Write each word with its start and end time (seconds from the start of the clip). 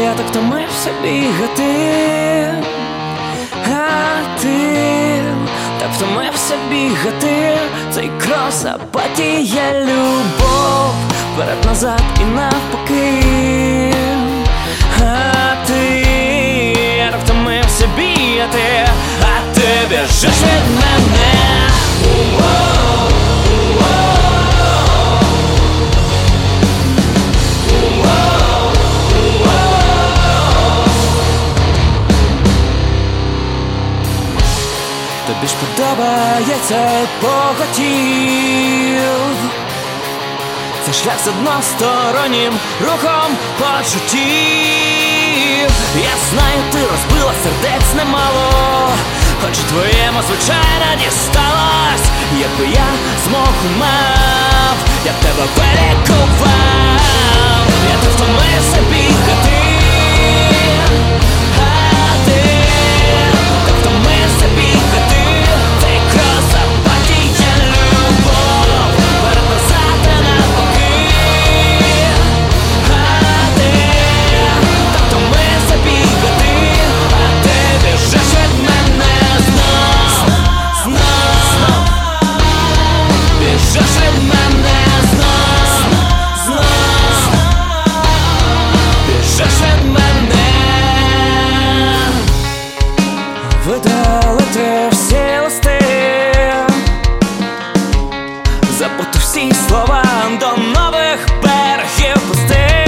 Я 0.00 0.14
так 0.14 0.26
втомився 0.26 0.90
бігати, 1.02 2.54
а 3.72 4.40
ти 4.42 5.22
так 5.80 5.90
втомився 5.96 6.54
бігати, 6.70 7.58
цей 7.92 8.10
крос, 8.18 8.64
а 8.64 8.68
апатія, 8.74 9.80
любов, 9.82 10.94
вперед 11.34 11.64
назад 11.64 12.02
і 12.20 12.24
навпаки. 12.24 13.94
А 15.00 15.66
ти 15.66 16.04
я 16.98 17.10
так 17.10 17.20
втомився 17.24 17.88
бігати, 17.96 18.88
а 19.22 19.54
ти 19.54 19.68
біжиш 19.90 20.24
від 20.24 20.76
мене. 20.76 21.03
Тобі 35.26 35.46
ж 35.46 35.54
подобається 35.60 36.90
похотів. 37.20 39.00
Це 40.86 40.92
шлях 40.92 41.18
з 41.24 41.28
одностороннім 41.28 42.52
рухом 42.80 43.36
почуттів. 43.58 45.04
Я 45.96 46.14
знаю, 46.30 46.60
ти 46.72 46.78
розбила 46.78 47.32
сердець 47.42 47.94
немало 47.96 48.90
Хоч 49.42 49.58
твоєму 49.58 50.20
звичайно 50.28 50.88
дісталось 51.04 52.06
Якби 52.40 52.66
я 52.74 52.86
змог 53.26 53.54
мав, 53.78 54.76
я 55.06 55.12
б 55.12 55.14
тебе 55.14 55.44
вилікував 55.56 57.00
Я 57.90 57.96
тут 58.02 58.12
втомився 58.14 58.80
бігати 58.90 59.33
видалити 93.66 94.88
всі 94.90 95.20
листи, 95.44 95.80
забути 98.78 99.18
всі 99.18 99.52
слова 99.68 100.04
до 100.40 100.46
нових 100.46 101.18
берегів 101.42 102.28
пусти. 102.28 102.86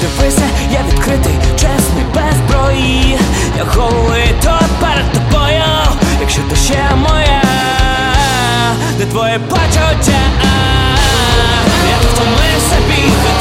Дивися, 0.00 0.42
я 0.72 0.80
відкритий, 0.88 1.34
чесний, 1.56 2.04
без 2.14 2.34
зброї. 2.34 3.18
Я 3.56 3.64
голий 3.64 4.34
то 4.42 4.60
перед 4.80 5.12
тобою, 5.12 5.64
якщо 6.20 6.42
ти 6.50 6.56
ще 6.56 6.90
моя, 6.96 7.42
де 8.98 9.06
твоє 9.06 9.38
почуття, 9.38 10.20
я 11.90 11.96
тут 12.02 12.10
втомився 12.10 12.76
бігати 12.88 13.33